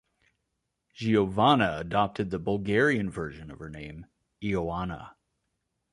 Giovanna 0.95 1.75
adopted 1.77 2.31
the 2.31 2.39
Bulgarian 2.39 3.07
version 3.11 3.51
of 3.51 3.59
her 3.59 3.69
name, 3.69 4.07
Ioanna. 4.41 5.13